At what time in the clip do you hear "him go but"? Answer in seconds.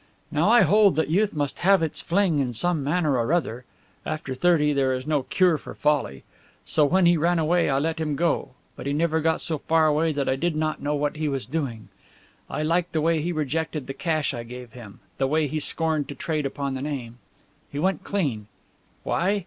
7.99-8.87